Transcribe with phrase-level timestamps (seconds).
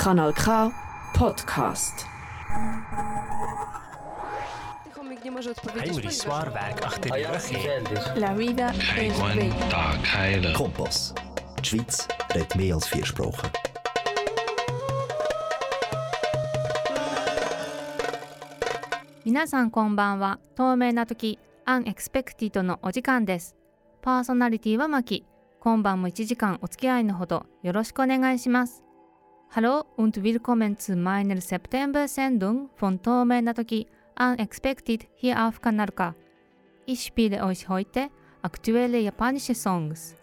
[0.00, 0.72] Kanal K
[1.12, 2.06] Podcast.
[19.26, 20.38] みなさんこんばんは。
[20.54, 23.54] 透明な時、アンエクスペクティとのお時間です。
[24.00, 25.26] パーソナリティはマキ。
[25.60, 28.82] 今晩も1時間お付き合いのほどよろしくお願いします。
[29.52, 36.14] Hallo und willkommen zu meiner September-Sendung von 透明な時 Unexpected hier auf Kanalka.
[36.86, 38.10] Ich spiele euch heute
[38.42, 40.14] aktuelle japanische Songs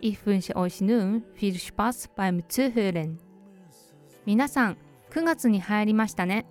[0.00, 3.18] Ich wünsche euch nun viel Spaß beim Zuhören
[4.24, 4.78] 皆さん
[5.10, 6.46] 9月に入りましたね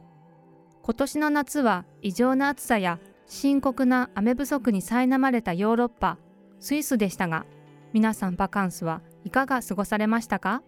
[0.83, 6.19] 今年の夏は異常な暑さや深刻な雨不足に苛まれたヨーロッパ、
[6.59, 7.45] スイスでしたが、
[7.93, 10.61] 皆さんバカンスはいかが過ごされましたか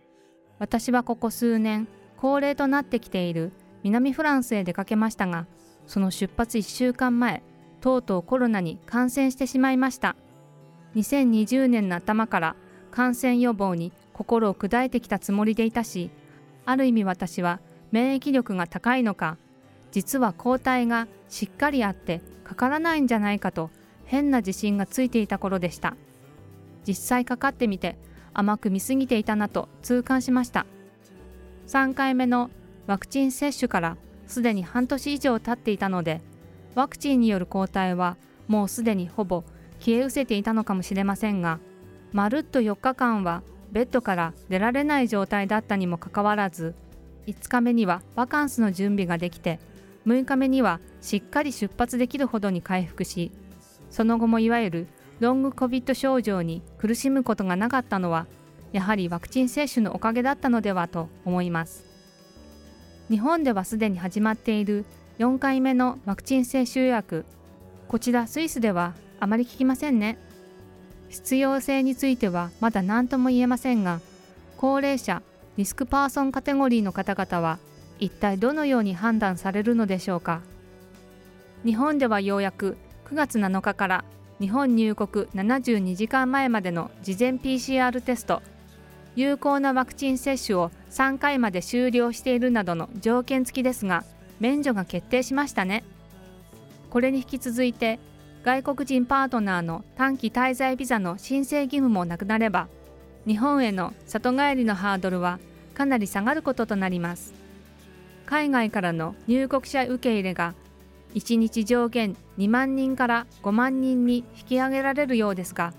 [0.64, 3.52] 私はここ数年、恒例となってきている
[3.84, 5.46] 南フランスへ出かけましたが、
[5.88, 7.44] その出発1週間前、
[7.82, 10.16] とうとうコロナに感染してしまいました。
[10.96, 12.56] 2020年の頭から
[12.92, 16.12] 感染予防に心を砕いてきたつもりでいたし、
[16.64, 17.60] ある意味私は
[17.92, 19.38] 免疫力が高いのか、
[19.92, 23.70] 実は抗体がしっかりあってかからないんじゃないかと
[24.06, 25.98] 変な自信がついていた頃でした
[26.88, 27.98] 実際かかってみて
[28.34, 30.66] 甘く見すぎていたなと痛感しました。
[31.68, 32.50] 3回目の
[32.88, 36.22] ワクチン接種からすでに半年以上経っていたので
[36.76, 38.18] ワクチンによる抗体は
[38.48, 39.44] もうすでにほぼ
[39.80, 41.60] 消え失せていたのかもしれませんが
[42.12, 46.76] まるっと4日間はベッドから出られない状態だったにもかかわらず
[47.28, 49.60] 5日目にはバカンスの準備ができて
[50.06, 53.32] 6日目にはしっかり出発できるほどに回復し
[53.90, 54.88] その後もいわゆる
[55.20, 58.28] ロングコビッド症状に苦しむことがなかったのは
[58.72, 61.86] やはりワクチン接種のおかげだったのではと思います。
[63.10, 64.86] 日本ではすでに始まっている
[65.20, 67.26] 4回目のワクチン接種予約。
[67.88, 70.18] こちらスイスではあまり聞きませんね。
[71.10, 74.02] 必要性についてはまだ何とも言えませんが
[74.58, 75.22] 高齢者
[75.58, 77.60] リスクパーソンカテゴリーの方々は
[78.00, 80.42] 一体どのように判断されるのでしょうか。
[81.64, 84.06] 日本ではようやく9月7日から
[84.44, 88.42] 日本入国72時間前までの事前 PCR テスト。
[89.16, 94.04] 有効なワクチン接種を3回まで終了しているなどの条件付きですが
[94.42, 95.86] 免除が決定しましたね。
[96.90, 98.00] これに引き続いて
[98.44, 102.68] 外国人パートナーの短期滞在ビザの申請義務もなくなれば
[103.26, 105.40] 日本への里帰りのハードルは
[105.74, 107.34] かなり下がることとなります。
[108.26, 110.54] 海外からの入国者受け入れが
[111.14, 115.74] 1日上限2万人から5万人に引き上げられるようですが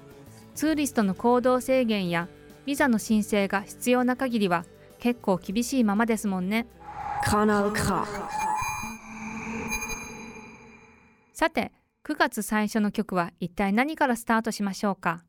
[0.54, 2.28] ツーリストの行動制限や
[2.66, 4.64] ビザの申請が必要な限りは
[4.98, 6.66] 結構厳しいままですもんね.
[11.32, 11.72] さて
[12.04, 15.24] 9月最初の曲は一体何からスタートしましょうか？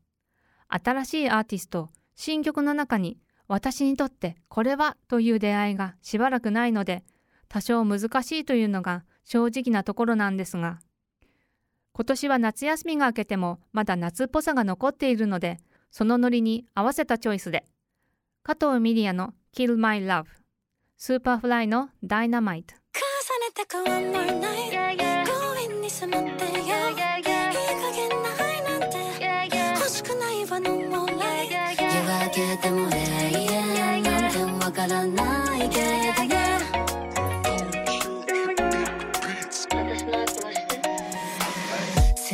[0.68, 3.18] 新しいアーティスト新曲の中に
[3.48, 7.04] 私にとってこれはという出会いがしばらくないので
[7.48, 10.78] 多少難しいというのが正直なところなんですが
[11.92, 15.58] 今年は夏休みが明けてもまだ夏っぽさが残っているので
[15.90, 17.64] そのノリに合わせたチョイスで
[18.44, 20.26] 加藤ミリヤの Kill My Love
[20.96, 28.96] Superfly の Dynamite 重ねてく one more night 強引に迫ってよいい加減な愛なんて。
[29.74, 31.46] 欲しくないわ no more lie
[31.80, 32.94] 夜明けても永
[33.32, 35.45] 遠なんてわからない。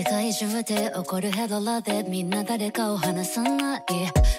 [0.03, 3.83] 世界中で起こるヘドラでみんな誰かを話さない。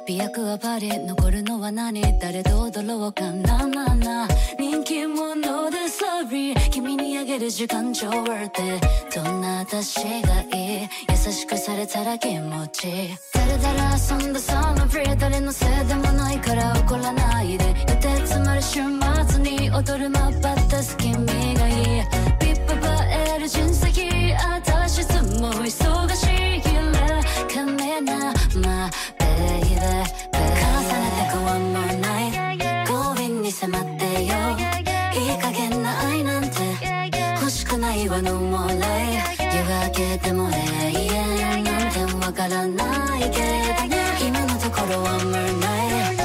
[0.06, 2.02] 美薬はパリ残るのは何？
[2.20, 3.32] 誰と踊ろうか？
[3.32, 4.28] ななな。
[4.60, 8.86] 人気者でサビ君にあげる時間超 worth it
[9.16, 10.90] どんな私がいい？
[11.10, 17.70] 優しくされたら気持ちだらだら遊んだそのフリー誰のせいでもないから怒らないで。
[17.70, 18.82] 予定詰まる週
[19.30, 21.14] 末に踊るまばったす君
[21.56, 22.04] がいい。
[22.38, 22.80] ピップ映
[23.38, 23.83] える人生。
[25.64, 26.76] 忙しい日
[27.54, 30.44] かめな My baby 重
[31.00, 32.36] ねてく one more night
[32.86, 34.36] 強引に迫ってよ
[35.14, 36.50] いい加減な愛なんて
[37.40, 40.54] 欲しくないわ No more lie 夜明けても永
[41.06, 43.96] 遠なんてわからないけど
[44.28, 46.18] 今のところ one more night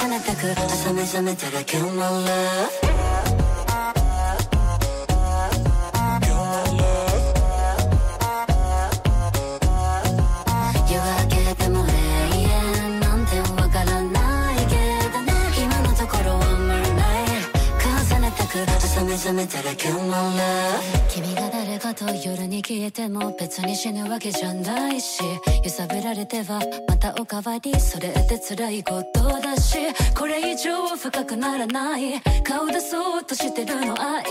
[0.00, 2.67] 重ねてく朝目覚めたら Kill my love
[19.18, 25.20] 覚めたら Kill my love 君が誰かと夜に消えても別に死ぬわけじゃないし。
[25.64, 27.78] 揺さぶられてはまたおかわり。
[27.80, 29.76] それって辛いことだし。
[30.16, 32.20] これ以上深くならない。
[32.44, 34.22] 顔出そうとしてるの愛。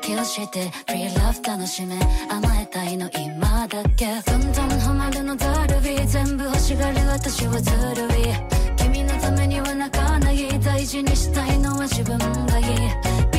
[0.00, 1.98] 気をして Free love 楽しめ。
[2.30, 4.06] 甘えたいの今だけ。
[4.24, 8.32] どんどんハマるのだるび全部欲しがる私はずるい。
[8.78, 10.58] 君のためには泣かない。
[10.60, 13.29] 大事にしたいのは自分がいい。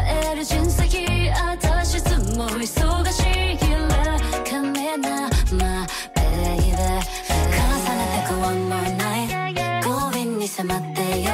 [0.00, 0.84] える人生
[1.30, 3.58] 私いつも忙しい
[4.04, 4.18] ら
[4.48, 6.20] カメなまあベ
[6.56, 7.14] イベー
[7.54, 7.62] 重
[7.94, 9.30] ねてく one more night
[9.82, 11.30] 強引に迫ってよ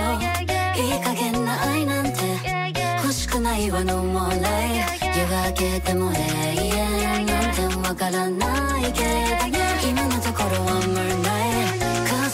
[0.77, 2.11] いい加減な愛なんて
[3.03, 4.85] 欲しくないわ no more lie
[5.17, 11.81] 夜明けても永遠なんてわからないけど今のところ one more night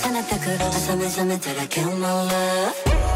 [0.05, 3.16] 重ねてく朝目覚めたら kill my love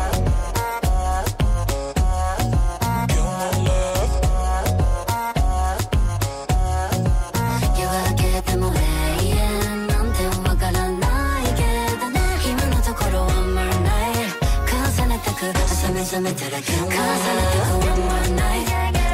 [16.10, 18.66] 覚めたら kill my love 重ねてく one more night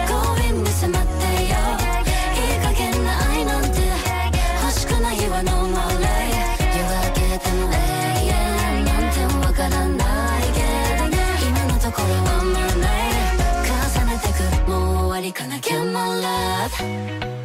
[0.08, 0.16] 強
[0.48, 1.52] 引に迫ってよ
[2.32, 3.68] いい加減な愛なんて
[4.62, 6.32] 欲しくないわ no more lie
[6.72, 7.76] 夜明けても永
[8.32, 8.32] 遠
[8.86, 10.58] なんてわからないけ
[10.98, 11.14] どね
[11.46, 13.28] 今のところ one more night
[14.00, 15.56] 重ねてくもう終わりかな。
[15.58, 17.26] Kill my love「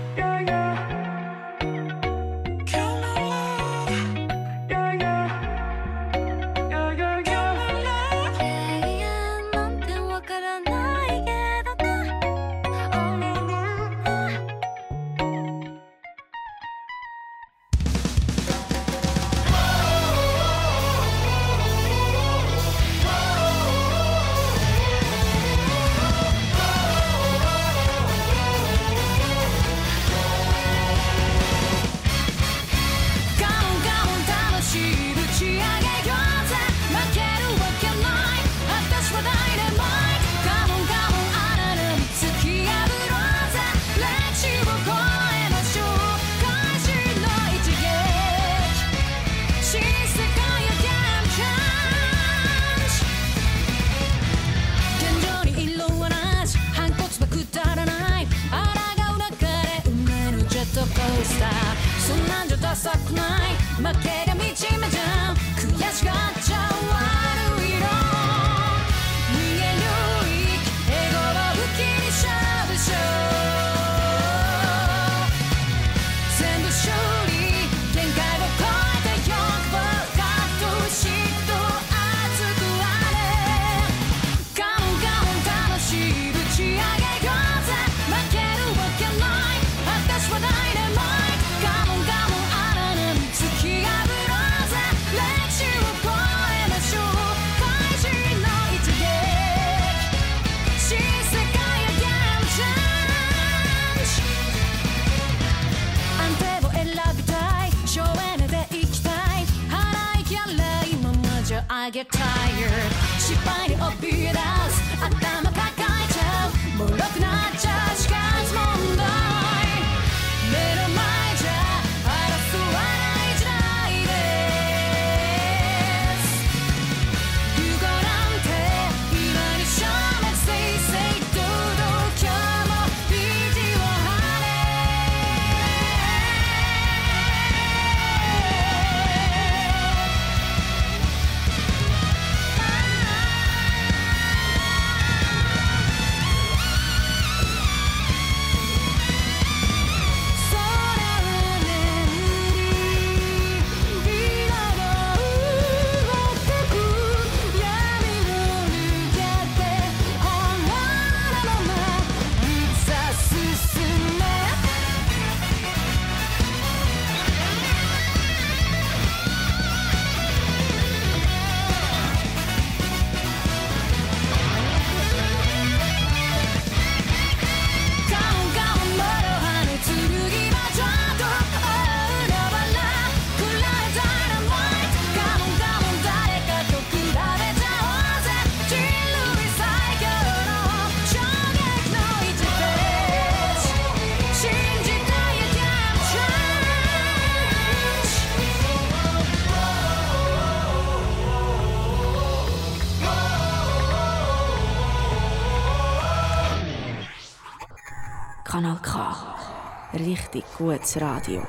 [210.32, 211.44] Galactic Wets Radio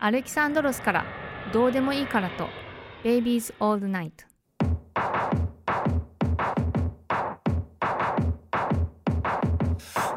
[0.00, 1.04] アレキサンドロスから
[1.52, 2.48] どうでもいいからと
[3.04, 4.10] Babies All Night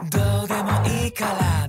[0.09, 1.67] どうでもいいから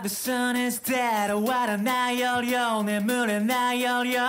[0.00, 0.92] サービスにして
[1.28, 4.02] る終わらないよりよ眠れないよ。
[4.02, 4.22] りよ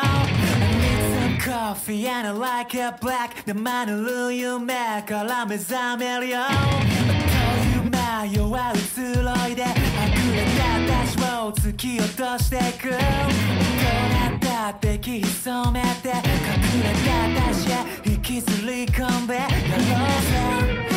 [1.39, 3.43] Coffee and I like it black.
[3.45, 4.73] 生ぬる夢
[5.07, 6.39] から目覚めるよ。
[6.41, 6.49] あっ
[7.79, 9.63] という間弱るつろいで。
[9.63, 12.89] あふれた私を突き落としてく。
[12.89, 16.09] どうなったって気潜めて。
[16.09, 16.13] 隠
[16.83, 19.35] れた私へ引きずり込んで。
[19.35, 20.90] やろうぜ。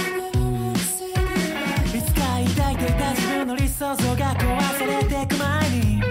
[3.57, 6.04] 理想像が壊されてく前に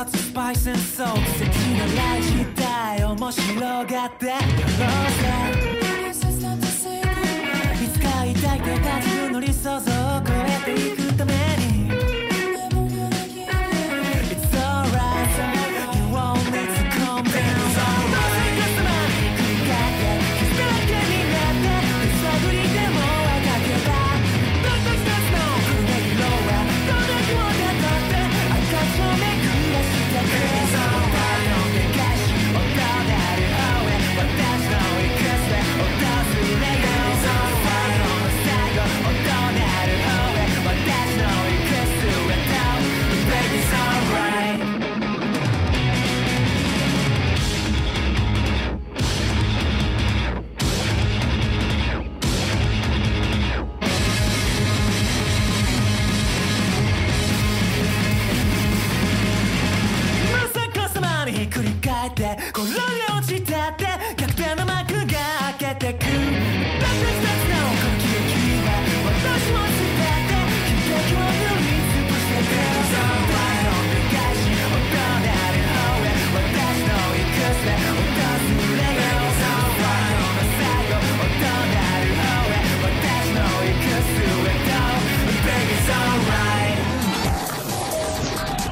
[0.00, 1.08] 発スパイスソー
[1.76, 4.26] なライフたい面白がって。
[4.26, 4.38] ロう
[5.20, 5.28] ゼ
[7.84, 11.39] いつか抱いてた自分の理想像を超えていくため。
[62.20, 62.76] って転げ
[63.18, 63.84] 落ちたって
[64.16, 66.04] 逆転の幕が開けてく。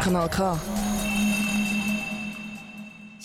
[0.05, 0.78] この顔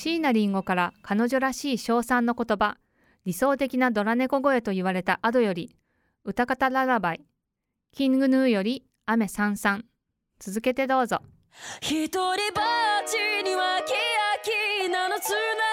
[0.03, 2.75] 椎名林檎から彼女らしい称賛の言葉、
[3.23, 5.77] 理想的なドラ猫声と言われたアドより、
[6.25, 7.23] 歌方ララバイ、
[7.93, 9.85] キングヌーより雨さんさん。
[10.39, 11.21] 続けてどうぞ。
[11.79, 12.35] 一人ぼっ
[13.07, 13.13] ち
[13.47, 13.79] には
[15.07, 15.72] のつな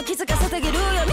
[0.00, 1.09] も気づかせてあげるよ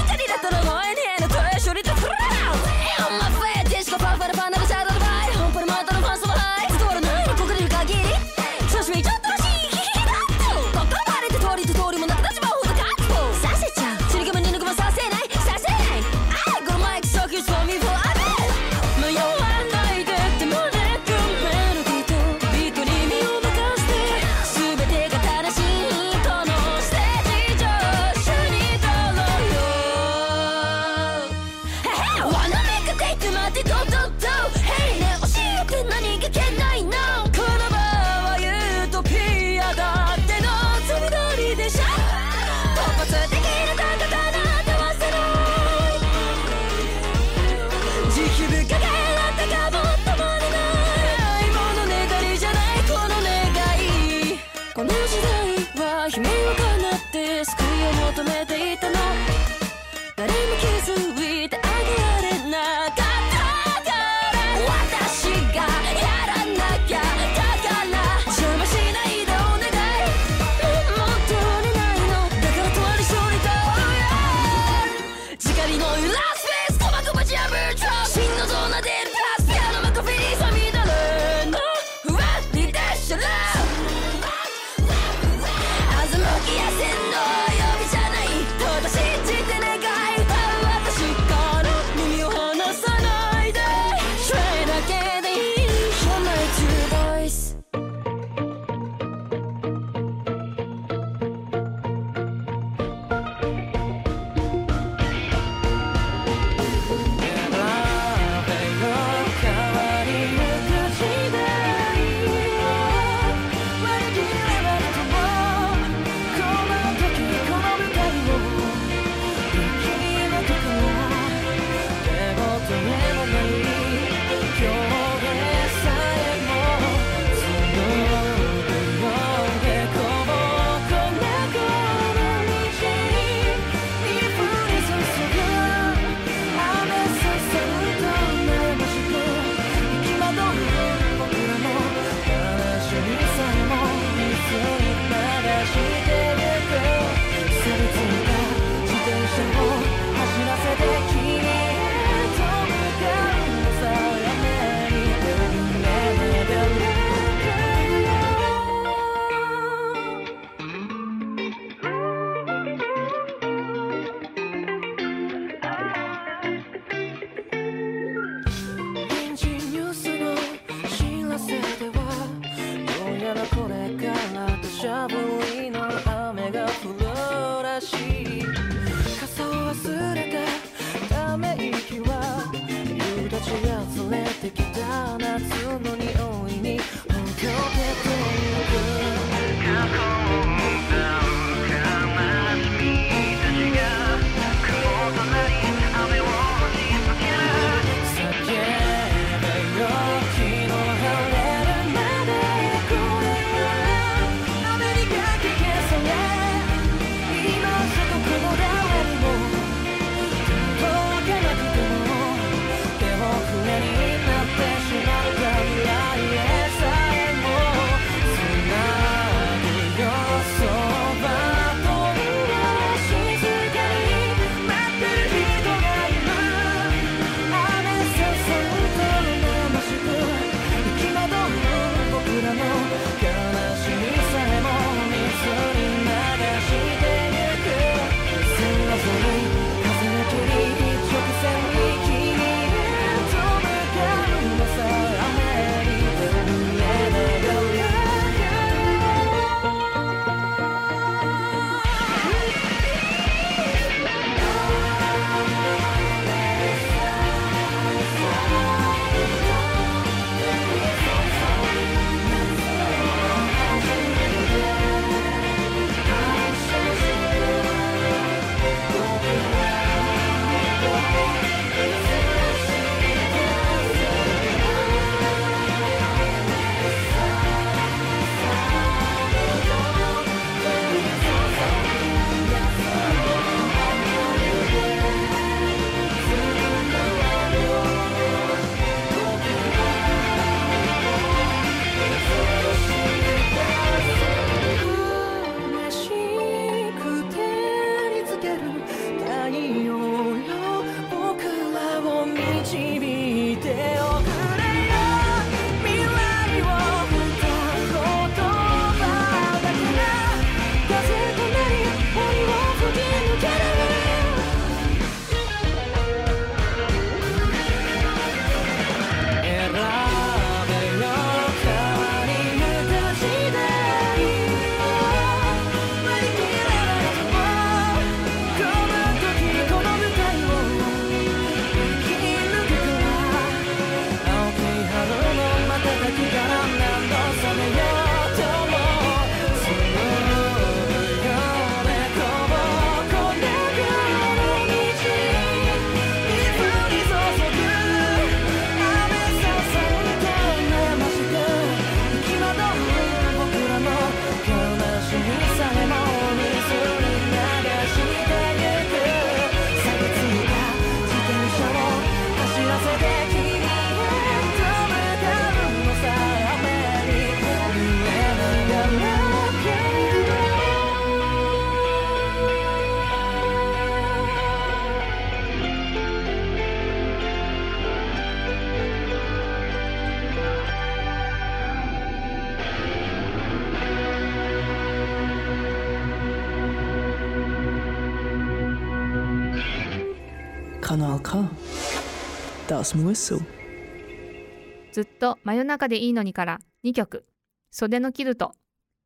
[394.91, 397.25] ずっと真夜中でいいのにから2曲。
[397.71, 398.53] 袖のキルト。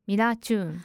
[0.06, 0.84] ミラーチューン。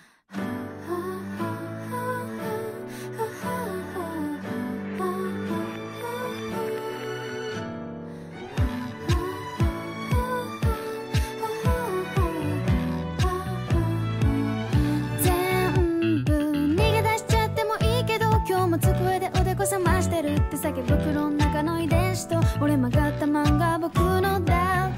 [20.24, 24.97] てって叫袋の中の遺伝子と折れ曲がった漫画僕のだ。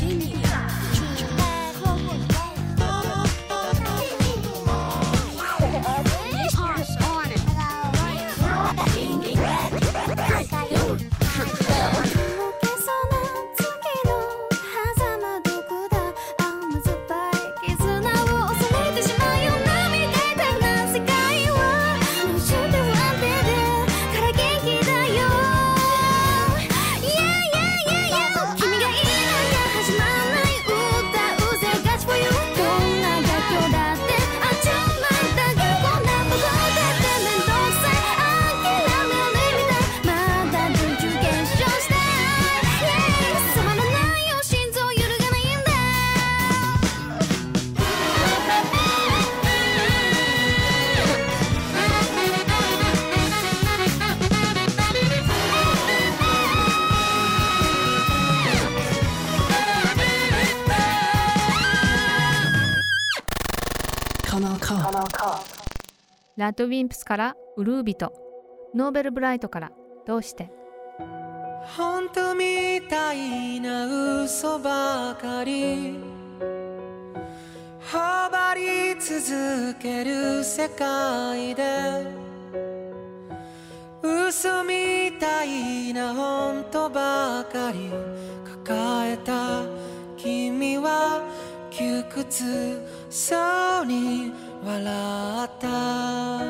[0.00, 0.39] continue.
[66.40, 68.14] ラッドウィンプスからウルービト。
[68.74, 69.72] ノーベルブライトから
[70.06, 70.50] どうして？
[71.76, 75.98] 本当みたいな嘘ばかり。
[77.78, 81.62] はばり続ける世界で。
[84.02, 87.90] 嘘みたいな本当ばかり。
[88.66, 89.60] 抱えた
[90.16, 91.20] 君は
[91.70, 93.36] 窮屈そ
[93.82, 96.40] うに笑った。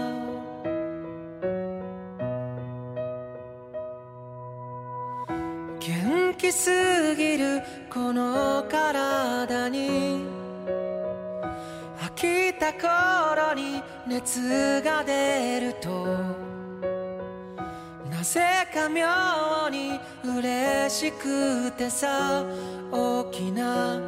[5.80, 6.70] 元気す
[7.16, 10.24] ぎるこの体に
[11.98, 15.88] 飽きた頃に熱が出ると
[18.10, 18.40] なぜ
[18.72, 22.44] か妙に嬉しくてさ
[22.92, 23.98] 大きな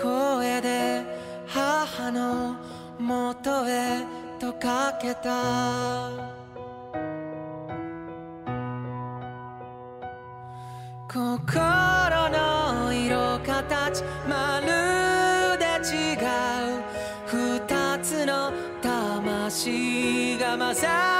[0.00, 1.02] 声で
[1.46, 2.56] 母の
[3.00, 4.04] 元へ
[4.38, 6.10] とかけた。
[11.08, 16.20] 心の色形まるで違う。
[17.26, 21.19] 二つの魂が混ざる。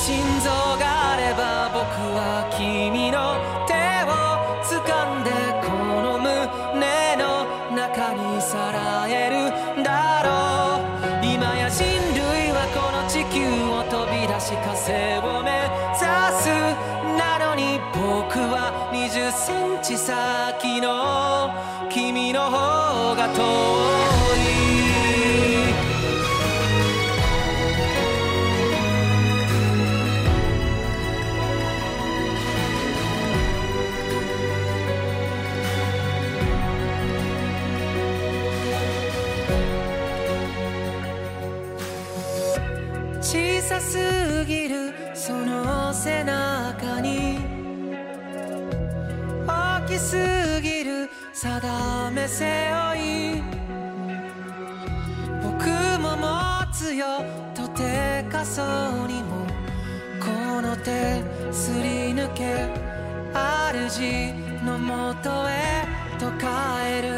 [0.00, 1.84] 心臓があれば僕
[2.16, 3.36] は君の
[3.68, 3.76] 手
[4.08, 4.16] を
[4.64, 7.44] 掴んでこの胸の
[7.76, 9.84] 中にさらえる。
[9.84, 11.22] だろう。
[11.22, 16.00] 今や人類はこの地球を飛び出し火星を目指
[16.40, 16.48] す。
[17.18, 21.52] なのに僕は20センチ先の
[21.90, 23.69] 君の方が遠い。
[51.60, 53.42] 定め背負い
[55.42, 55.68] 僕
[56.00, 57.22] も持つよ
[57.54, 59.46] とてかそうにも
[60.18, 62.90] この手すり抜け
[63.90, 64.32] 主
[64.64, 65.84] のもとへ
[66.18, 67.08] と帰る。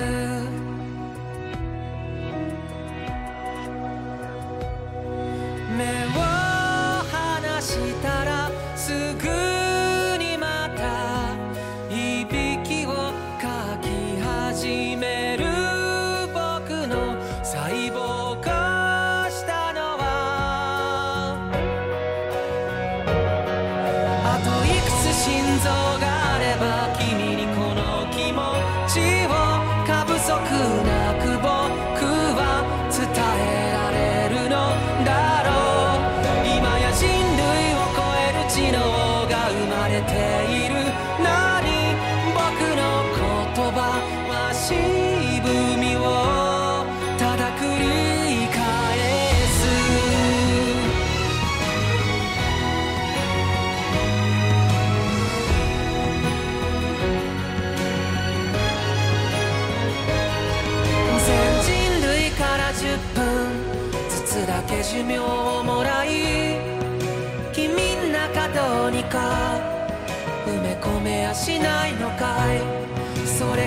[5.77, 6.12] 目を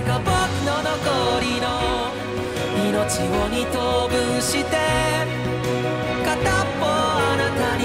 [0.05, 0.29] か僕
[0.65, 2.13] の残りの
[2.89, 4.69] 命を二等分して
[6.23, 7.83] 片っぽあなたに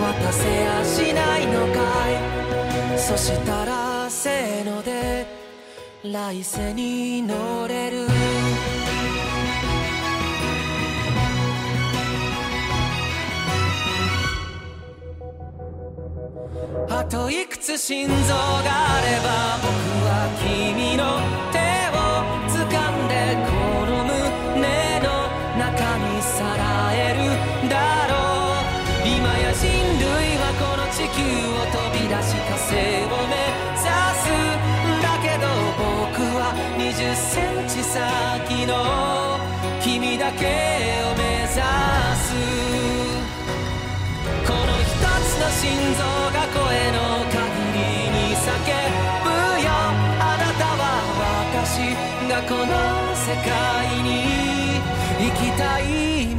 [0.00, 1.78] 渡せやしないのか
[2.94, 5.26] いそしたらせーので
[6.02, 8.06] 来世に乗れる。
[16.88, 19.75] あといくつ心臓があれば
[20.38, 21.20] 君の
[21.52, 21.58] 手
[21.92, 21.98] を
[22.48, 23.50] 掴んでこ
[23.86, 24.64] の胸
[25.00, 25.06] の
[25.58, 27.18] 中にさらえる
[27.68, 30.04] だろう今や人類
[30.38, 31.22] はこの地球
[31.52, 33.34] を飛び出し火星を目
[33.76, 33.86] 指
[34.22, 34.24] す。
[35.02, 35.44] だけど
[35.78, 38.72] 僕は20センチ先の
[39.80, 40.44] 君だけ
[41.04, 42.26] を目指す。
[44.46, 44.92] この一
[45.24, 45.64] つの心
[45.94, 46.60] 臓が声
[46.92, 47.05] の
[52.36, 54.80] がこの世界に
[55.18, 56.34] 生きたい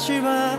[0.00, 0.49] 去吧。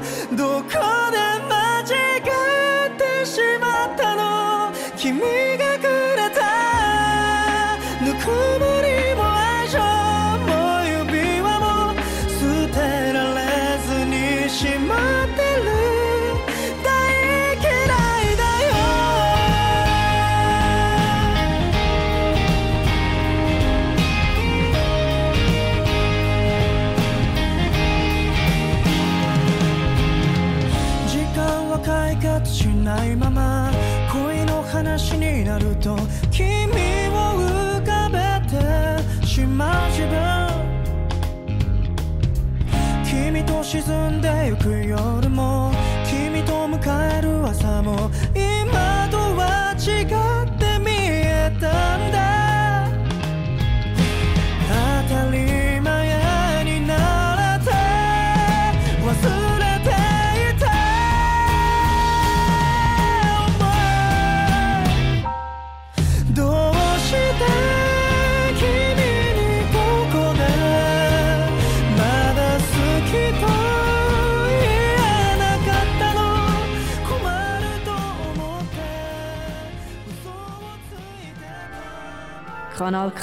[82.81, 83.21] Kanal K.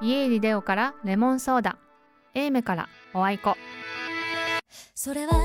[0.00, 1.76] 家入りデオからレモンソーダ。
[2.32, 3.58] エイメからおあいこ。
[4.94, 5.35] それは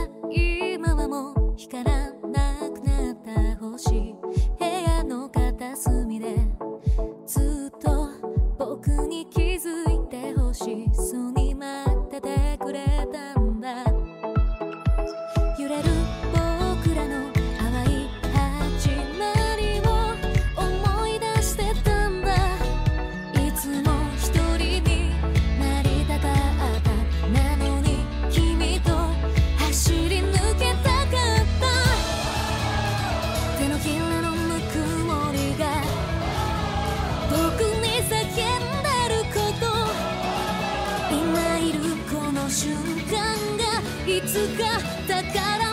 [44.32, 44.64] つか
[45.08, 45.71] 宝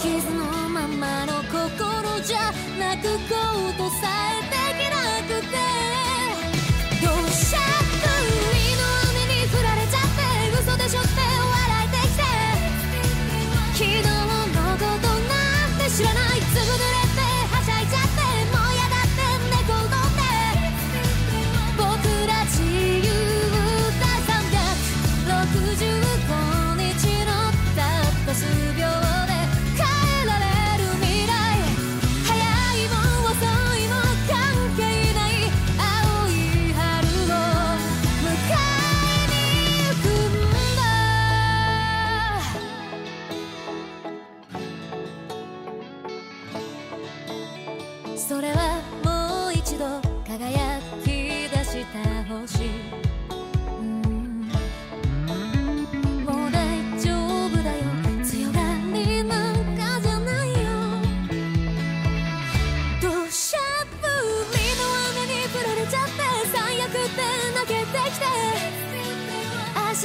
[0.00, 3.36] 傷のままの心じゃ泣くこ
[3.76, 4.96] とさえできな
[5.28, 5.58] くて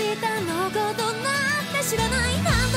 [0.06, 2.75] 明日のことなんて知らない何度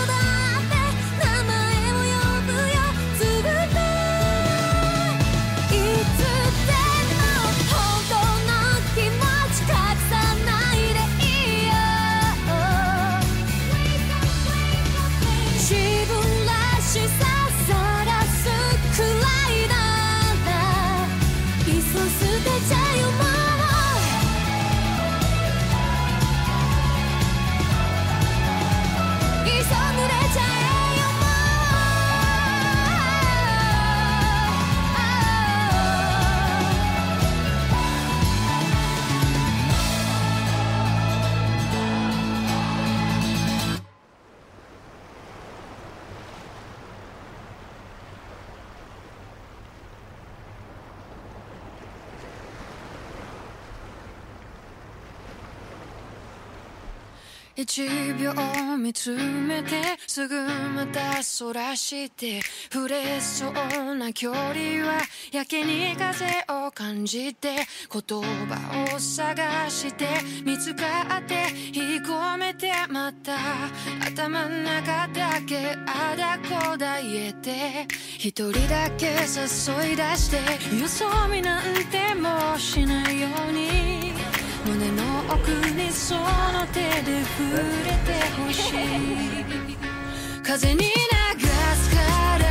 [57.60, 58.32] 一秒
[58.78, 60.42] 見つめてすぐ
[60.76, 62.40] またそらして
[62.72, 65.02] 触れそうな距離は
[65.32, 66.24] やけに風
[66.66, 67.56] を感じて
[67.92, 70.06] 言葉を探して
[70.44, 70.84] 見つか
[71.18, 71.34] って
[71.72, 73.36] 引っ込めてまた
[74.06, 77.88] 頭の中だけあだこだ言えて
[78.18, 84.12] 一人だけ誘い出してよそ見なんてもしないように
[84.64, 85.02] 胸の
[85.34, 86.20] 奥にその
[86.72, 88.72] 手で触れてほしい。
[90.44, 90.86] 風に流
[91.74, 91.96] すか
[92.38, 92.44] ら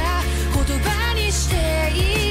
[0.53, 1.55] 言葉にして
[1.95, 2.26] いい。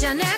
[0.00, 0.37] こ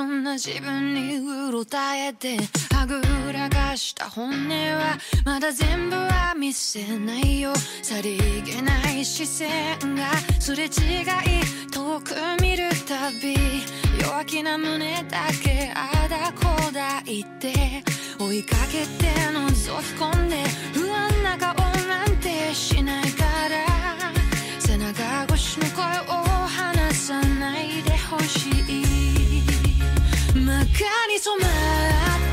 [0.00, 2.38] そんな自分にうろたえて
[2.72, 3.02] はぐ
[3.34, 4.96] らかした本音は
[5.26, 10.70] まだ全部は見せないよさりげない視線がすれ違い
[11.70, 13.36] 遠く見るたび
[14.02, 17.52] 弱気な胸だけあだこだ言って
[18.18, 20.36] 追いかけて覗き込んで
[20.72, 21.54] 不安な顔
[21.86, 23.66] なんてしないから
[24.58, 29.59] 背中越しの声を離さないでほしい
[30.32, 31.50] 真っ赤に染まっ
[32.26, 32.29] て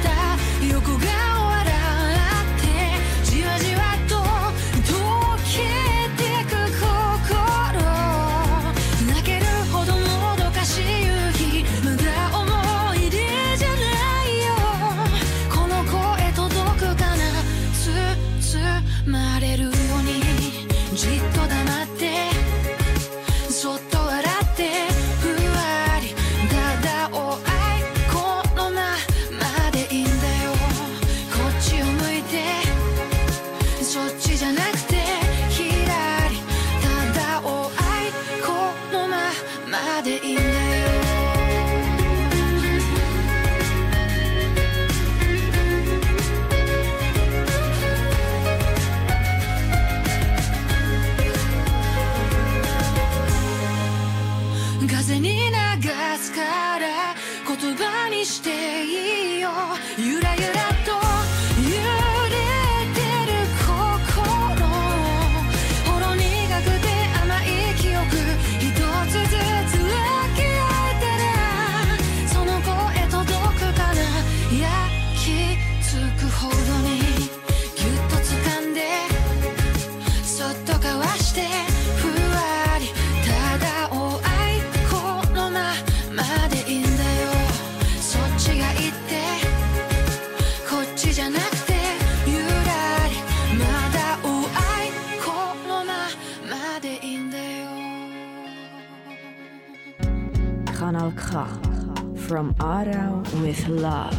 [100.78, 101.38] Kanal K.
[102.28, 104.14] From Arau with Love.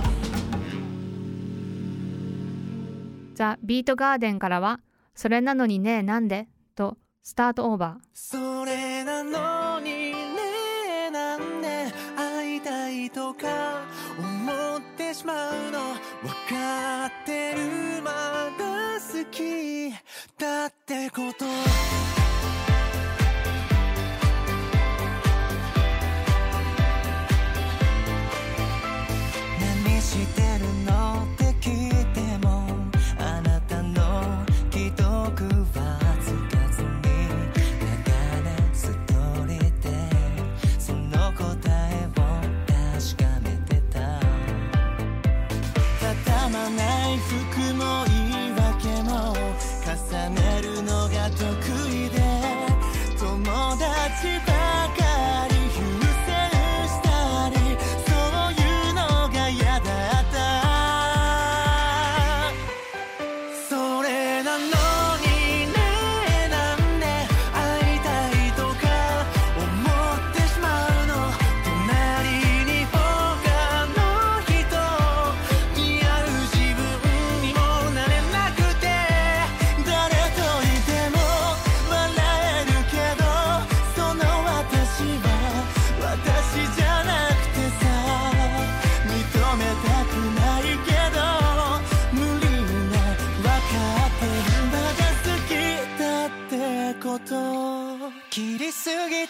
[3.35, 4.81] ザ・ビートガーデンからは、
[5.15, 6.49] それなのにねえなんで？
[6.75, 8.05] とスタートオーバー。
[8.13, 10.17] それなのにね
[11.07, 11.93] えなんで？
[12.17, 13.85] 会いたいとか
[14.19, 15.79] 思ってしまうの？
[16.25, 18.11] 分かってるま
[18.59, 19.93] だ好き
[20.37, 21.45] だってこと。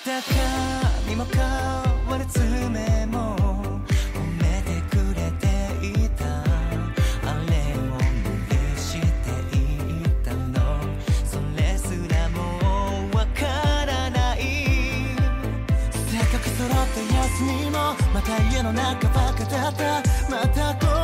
[0.09, 0.23] た
[1.05, 1.43] 髪も変
[2.11, 5.47] わる爪も褒めてくれて
[5.87, 6.25] いた。
[6.25, 8.01] あれを無
[8.49, 9.05] 理して
[9.55, 9.59] い
[10.25, 10.81] たの。
[11.27, 12.41] それすらも
[13.15, 14.39] わからない。
[16.09, 17.77] せっかく揃った休みも
[18.15, 20.03] また家の中バカだった。
[20.31, 20.98] また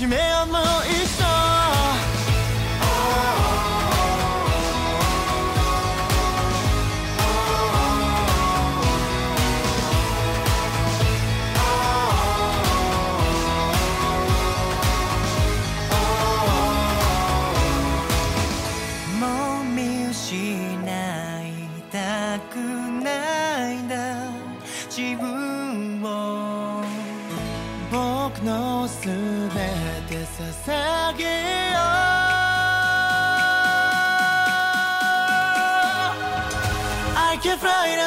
[0.00, 1.09] 夢思い
[37.60, 37.99] Friday.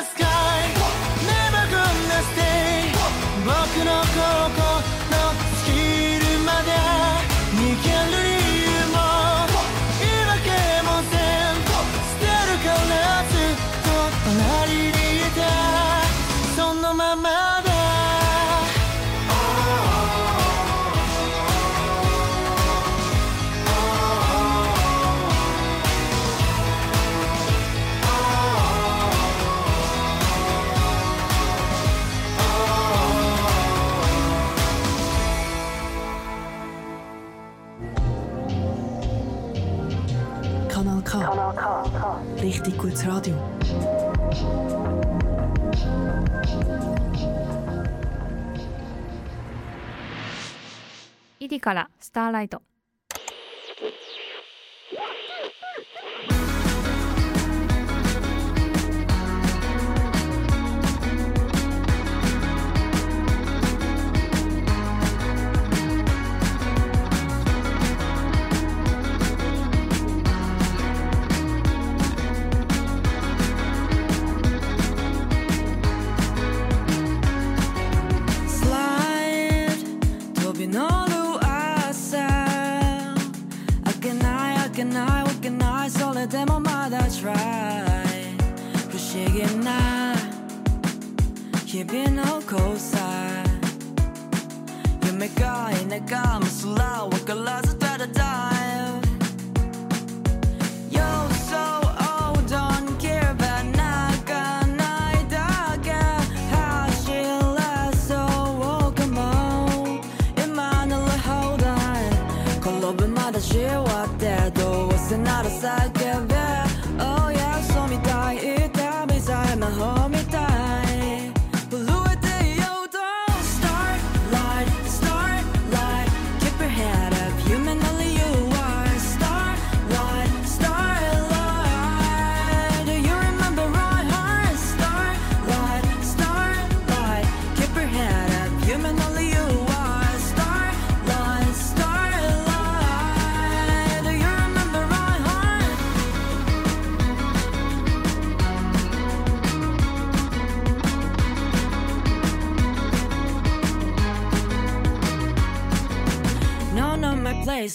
[52.13, 52.72] Starlight。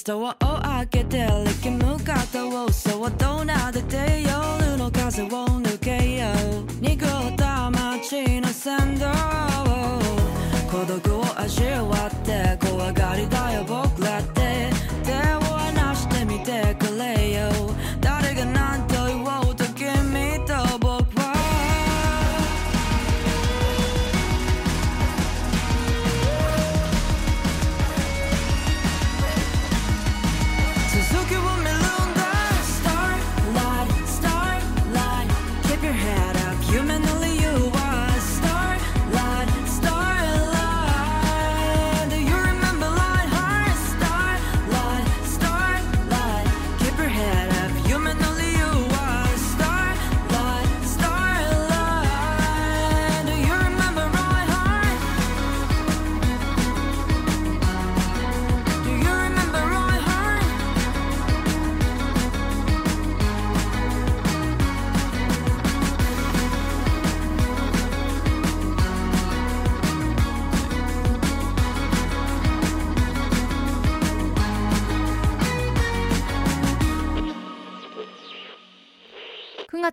[0.09, 0.48] So I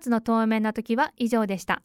[0.10, 1.82] の透明な時は以上でした。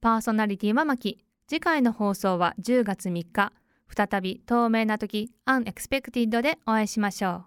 [0.00, 1.24] パーソナリティはキ。
[1.46, 3.52] 次回の放送は10月3日。
[3.88, 7.44] 再び透明な時 Unexpected でお会いしましょう。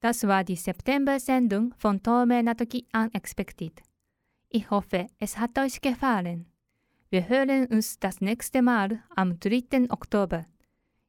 [0.00, 3.72] Das war die September-Sendung von Tome Natoki Unexpected.
[4.50, 6.46] Ich hoffe, es hat euch gefallen.
[7.10, 9.90] Wir hören uns das nächste Mal am 3.
[9.90, 10.46] Oktober.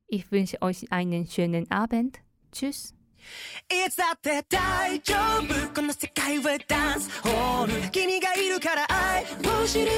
[0.08, 2.20] Ich wünsche euch einen schönen Abend.
[2.52, 2.99] Tschüss.
[3.70, 5.74] いつだって大丈夫。
[5.74, 7.10] この世界はダンス。
[7.22, 7.90] ホール。
[7.92, 9.92] 君がいるから愛を知る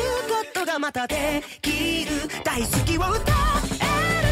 [0.53, 2.11] ことがまたできる
[2.43, 3.31] 大好きを歌
[3.79, 3.85] え
[4.21, 4.31] る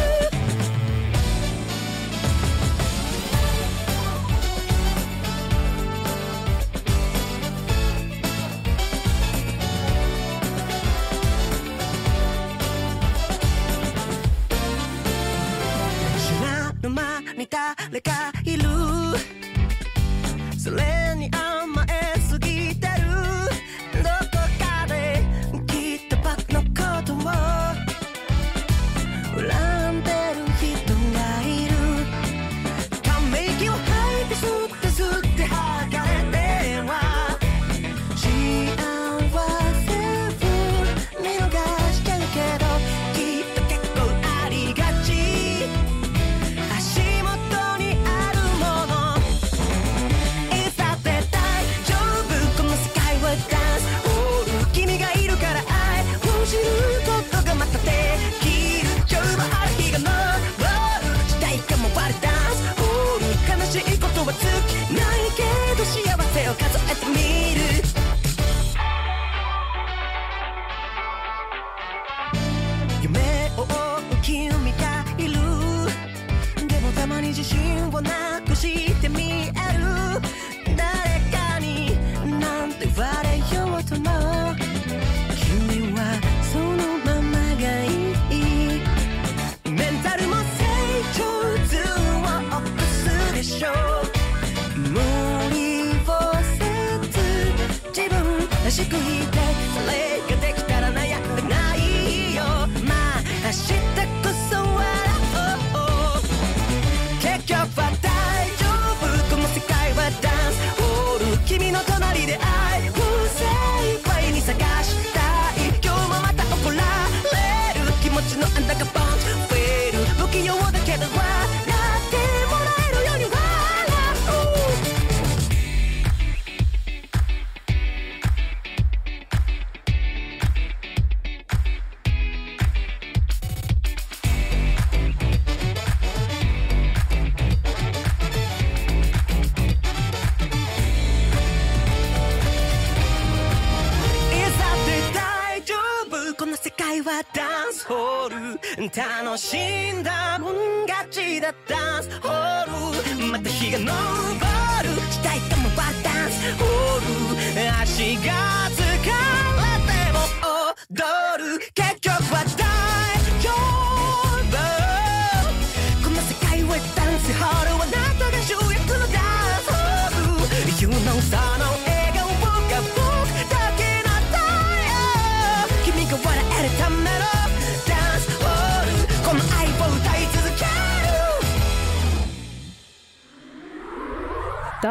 [16.18, 18.69] 知らぬ間に誰かいる